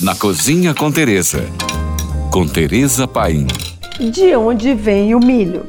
na 0.00 0.14
Cozinha 0.14 0.74
com 0.74 0.92
Teresa. 0.92 1.42
Com 2.30 2.46
Teresa 2.46 3.08
Paim. 3.08 3.46
De 3.98 4.36
onde 4.36 4.74
vem 4.74 5.14
o 5.14 5.18
milho? 5.18 5.64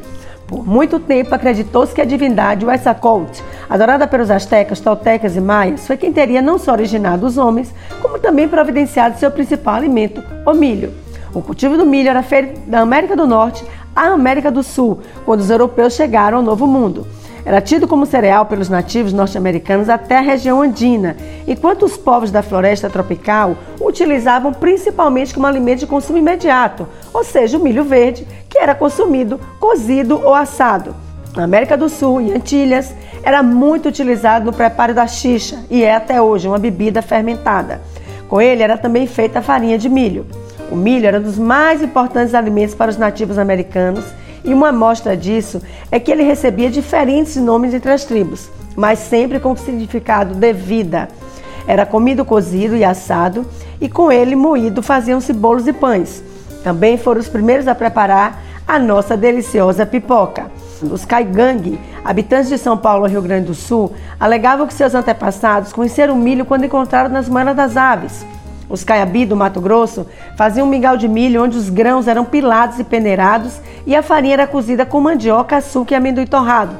Por 0.45 0.67
muito 0.67 0.99
tempo 0.99 1.33
acreditou-se 1.33 1.95
que 1.95 2.01
a 2.01 2.05
divindade 2.05 2.65
Huetzalcoatl, 2.65 3.41
adorada 3.69 4.05
pelos 4.05 4.29
astecas, 4.29 4.81
toltecas 4.81 5.37
e 5.37 5.41
maias, 5.41 5.87
foi 5.87 5.95
quem 5.95 6.11
teria 6.11 6.41
não 6.41 6.57
só 6.59 6.73
originado 6.73 7.25
os 7.25 7.37
homens, 7.37 7.73
como 8.01 8.19
também 8.19 8.49
providenciado 8.49 9.17
seu 9.17 9.31
principal 9.31 9.75
alimento, 9.75 10.21
o 10.45 10.53
milho. 10.53 10.93
O 11.33 11.41
cultivo 11.41 11.77
do 11.77 11.85
milho 11.85 12.09
era 12.09 12.21
feito 12.21 12.59
da 12.69 12.81
América 12.81 13.15
do 13.15 13.25
Norte 13.25 13.63
à 13.95 14.07
América 14.07 14.51
do 14.51 14.61
Sul, 14.61 14.99
quando 15.25 15.39
os 15.39 15.49
europeus 15.49 15.93
chegaram 15.93 16.39
ao 16.39 16.43
Novo 16.43 16.67
Mundo. 16.67 17.07
Era 17.47 17.61
tido 17.61 17.87
como 17.87 18.05
cereal 18.05 18.45
pelos 18.45 18.67
nativos 18.67 19.13
norte-americanos 19.13 19.87
até 19.87 20.17
a 20.17 20.21
região 20.21 20.61
andina, 20.61 21.15
enquanto 21.47 21.85
os 21.85 21.95
povos 21.95 22.29
da 22.29 22.43
floresta 22.43 22.89
tropical 22.89 23.55
utilizavam 23.79 24.51
principalmente 24.51 25.33
como 25.33 25.47
alimento 25.47 25.79
de 25.79 25.87
consumo 25.87 26.19
imediato, 26.19 26.85
ou 27.13 27.23
seja, 27.23 27.57
o 27.57 27.63
milho 27.63 27.85
verde, 27.85 28.27
que 28.49 28.57
era 28.57 28.75
consumido 28.75 29.39
cozido 29.61 30.21
ou 30.21 30.33
assado. 30.33 30.93
Na 31.37 31.45
América 31.45 31.77
do 31.77 31.87
Sul 31.87 32.19
e 32.19 32.33
Antilhas, 32.33 32.93
era 33.23 33.41
muito 33.41 33.87
utilizado 33.87 34.43
no 34.43 34.51
preparo 34.51 34.93
da 34.93 35.07
xixa 35.07 35.63
e 35.69 35.85
é 35.85 35.95
até 35.95 36.21
hoje 36.21 36.49
uma 36.49 36.59
bebida 36.59 37.01
fermentada. 37.01 37.79
Com 38.27 38.41
ele 38.41 38.61
era 38.61 38.77
também 38.77 39.07
feita 39.07 39.39
a 39.39 39.41
farinha 39.41 39.77
de 39.77 39.87
milho. 39.87 40.25
O 40.69 40.75
milho 40.75 41.07
era 41.07 41.17
um 41.17 41.23
dos 41.23 41.39
mais 41.39 41.81
importantes 41.81 42.35
alimentos 42.35 42.75
para 42.75 42.91
os 42.91 42.97
nativos 42.97 43.37
americanos 43.37 44.03
e 44.47 44.53
uma 44.53 44.69
amostra 44.69 45.15
disso 45.15 45.61
é 45.91 45.99
que 45.99 46.09
ele 46.09 46.23
recebia 46.23 46.69
diferentes 46.69 47.35
nomes 47.35 47.73
entre 47.73 47.91
as 47.91 48.05
tribos, 48.05 48.49
mas 48.77 48.97
sempre 48.97 49.41
com 49.41 49.51
o 49.51 49.57
significado 49.57 50.33
de 50.33 50.53
vida. 50.53 51.09
Era 51.67 51.85
comido 51.85 52.23
cozido 52.23 52.73
e 52.73 52.83
assado, 52.83 53.45
e 53.81 53.89
com 53.89 54.09
ele 54.09 54.37
moído 54.37 54.81
faziam-se 54.81 55.33
bolos 55.33 55.67
e 55.67 55.73
pães. 55.73 56.23
Também 56.63 56.97
foram 56.97 57.19
os 57.19 57.27
primeiros 57.27 57.67
a 57.67 57.75
preparar 57.75 58.41
a 58.65 58.79
nossa 58.79 59.17
deliciosa 59.17 59.85
pipoca. 59.85 60.49
Os 60.81 61.03
caigangue, 61.03 61.77
habitantes 62.05 62.47
de 62.47 62.57
São 62.57 62.77
Paulo 62.77 63.05
Rio 63.05 63.21
Grande 63.21 63.47
do 63.47 63.53
Sul, 63.53 63.91
alegavam 64.17 64.65
que 64.65 64.73
seus 64.73 64.95
antepassados 64.95 65.73
conheceram 65.73 66.13
o 66.13 66.17
milho 66.17 66.45
quando 66.45 66.65
encontraram 66.65 67.09
nas 67.09 67.27
manas 67.27 67.55
das 67.55 67.75
aves. 67.75 68.25
Os 68.69 68.83
caiabi 68.83 69.25
do 69.25 69.35
Mato 69.35 69.61
Grosso 69.61 70.05
faziam 70.35 70.67
um 70.67 70.69
mingau 70.69 70.97
de 70.97 71.07
milho 71.07 71.43
onde 71.43 71.57
os 71.57 71.69
grãos 71.69 72.07
eram 72.07 72.25
pilados 72.25 72.79
e 72.79 72.83
peneirados 72.83 73.61
e 73.85 73.95
a 73.95 74.03
farinha 74.03 74.33
era 74.33 74.47
cozida 74.47 74.85
com 74.85 74.99
mandioca, 74.99 75.57
açúcar 75.57 75.95
e 75.95 75.97
amendoim 75.97 76.25
torrado. 76.25 76.75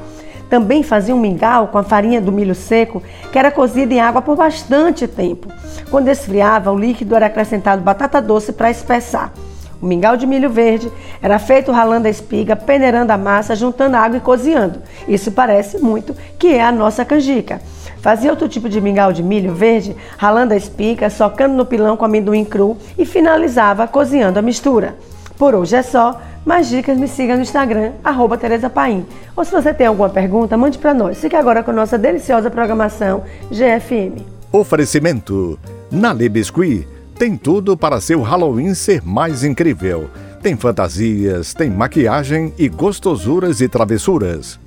Também 0.50 0.82
faziam 0.82 1.16
um 1.16 1.20
mingau 1.20 1.68
com 1.68 1.78
a 1.78 1.82
farinha 1.82 2.20
do 2.20 2.32
milho 2.32 2.54
seco, 2.54 3.02
que 3.30 3.38
era 3.38 3.50
cozida 3.50 3.92
em 3.92 4.00
água 4.00 4.22
por 4.22 4.36
bastante 4.36 5.06
tempo. 5.06 5.48
Quando 5.90 6.08
esfriava, 6.08 6.72
o 6.72 6.78
líquido 6.78 7.14
era 7.14 7.26
acrescentado 7.26 7.82
batata 7.82 8.20
doce 8.20 8.52
para 8.52 8.70
espessar. 8.70 9.32
O 9.80 9.86
mingau 9.86 10.16
de 10.16 10.26
milho 10.26 10.50
verde 10.50 10.90
era 11.22 11.38
feito 11.38 11.70
ralando 11.70 12.08
a 12.08 12.10
espiga, 12.10 12.56
peneirando 12.56 13.12
a 13.12 13.18
massa, 13.18 13.54
juntando 13.54 13.96
água 13.96 14.16
e 14.16 14.20
cozinhando. 14.20 14.80
Isso 15.06 15.30
parece 15.30 15.78
muito 15.78 16.16
que 16.38 16.48
é 16.48 16.62
a 16.62 16.72
nossa 16.72 17.04
canjica. 17.04 17.60
Fazia 18.00 18.30
outro 18.30 18.48
tipo 18.48 18.68
de 18.68 18.80
mingau 18.80 19.12
de 19.12 19.22
milho 19.22 19.52
verde, 19.52 19.96
ralando 20.16 20.54
a 20.54 20.56
espiga, 20.56 21.10
socando 21.10 21.54
no 21.54 21.66
pilão 21.66 21.96
com 21.96 22.04
amendoim 22.04 22.44
cru 22.44 22.76
e 22.96 23.04
finalizava 23.04 23.86
cozinhando 23.86 24.38
a 24.38 24.42
mistura. 24.42 24.96
Por 25.36 25.54
hoje 25.54 25.76
é 25.76 25.82
só. 25.82 26.20
Mais 26.46 26.68
dicas 26.68 26.96
me 26.96 27.06
siga 27.06 27.36
no 27.36 27.42
Instagram, 27.42 27.92
arroba 28.02 28.38
Tereza 28.38 28.70
Paim. 28.70 29.04
Ou 29.36 29.44
se 29.44 29.52
você 29.52 29.74
tem 29.74 29.86
alguma 29.86 30.08
pergunta, 30.08 30.56
mande 30.56 30.78
para 30.78 30.94
nós. 30.94 31.20
Fique 31.20 31.36
agora 31.36 31.62
com 31.62 31.72
nossa 31.72 31.98
deliciosa 31.98 32.50
programação 32.50 33.22
GFM. 33.50 34.22
Oferecimento. 34.50 35.58
Na 35.90 36.14
Biscuit 36.14 36.88
tem 37.18 37.36
tudo 37.36 37.76
para 37.76 38.00
seu 38.00 38.22
Halloween 38.22 38.74
ser 38.74 39.02
mais 39.04 39.42
incrível. 39.42 40.08
Tem 40.40 40.56
fantasias, 40.56 41.52
tem 41.52 41.68
maquiagem 41.68 42.54
e 42.56 42.68
gostosuras 42.68 43.60
e 43.60 43.68
travessuras. 43.68 44.58